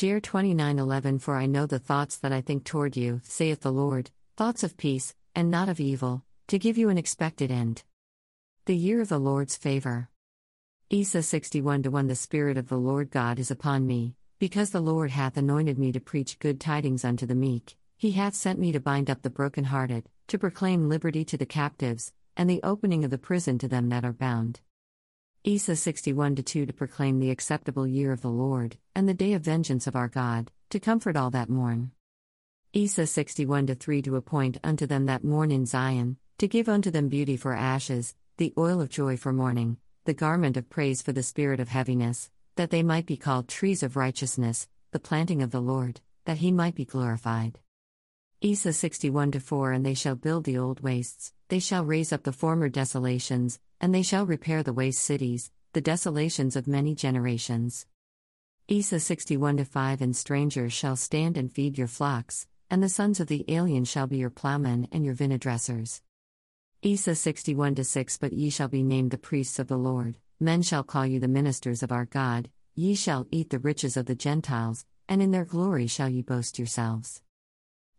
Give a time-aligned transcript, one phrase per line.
[0.00, 4.10] Jer 29:11 For I know the thoughts that I think toward you, saith the Lord,
[4.34, 7.82] thoughts of peace, and not of evil, to give you an expected end.
[8.64, 10.08] The year of the Lord's favor.
[10.88, 15.10] Isa 61 1 The Spirit of the Lord God is upon me, because the Lord
[15.10, 18.80] hath anointed me to preach good tidings unto the meek, he hath sent me to
[18.80, 23.18] bind up the brokenhearted, to proclaim liberty to the captives, and the opening of the
[23.18, 24.60] prison to them that are bound.
[25.42, 29.40] Isa 61 2 To proclaim the acceptable year of the Lord, and the day of
[29.40, 31.92] vengeance of our God, to comfort all that mourn.
[32.74, 37.08] Isa 61 3 To appoint unto them that mourn in Zion, to give unto them
[37.08, 41.22] beauty for ashes, the oil of joy for mourning, the garment of praise for the
[41.22, 45.62] spirit of heaviness, that they might be called trees of righteousness, the planting of the
[45.62, 47.58] Lord, that he might be glorified.
[48.42, 52.32] Isa 61 4 And they shall build the old wastes, they shall raise up the
[52.32, 57.84] former desolations, and they shall repair the waste cities, the desolations of many generations.
[58.66, 63.26] Isa 61 5 And strangers shall stand and feed your flocks, and the sons of
[63.26, 66.00] the alien shall be your plowmen and your vinedressers.
[66.80, 70.82] Isa 61 6 But ye shall be named the priests of the Lord, men shall
[70.82, 74.86] call you the ministers of our God, ye shall eat the riches of the Gentiles,
[75.10, 77.20] and in their glory shall ye boast yourselves.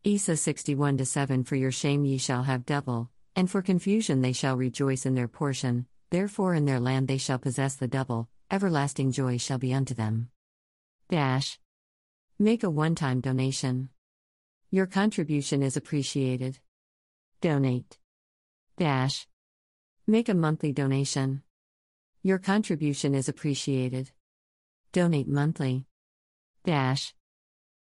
[0.03, 4.57] Isa 61 7 For your shame ye shall have double, and for confusion they shall
[4.57, 9.37] rejoice in their portion, therefore in their land they shall possess the double, everlasting joy
[9.37, 10.29] shall be unto them.
[11.07, 11.59] Dash.
[12.39, 13.89] Make a one time donation.
[14.71, 16.57] Your contribution is appreciated.
[17.39, 17.99] Donate.
[18.77, 19.27] Dash.
[20.07, 21.43] Make a monthly donation.
[22.23, 24.09] Your contribution is appreciated.
[24.93, 25.85] Donate monthly.
[26.65, 27.13] Dash.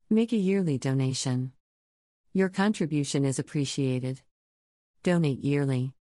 [0.09, 1.51] Make a yearly donation.
[2.37, 4.21] Your contribution is appreciated.
[5.01, 5.95] Donate yearly.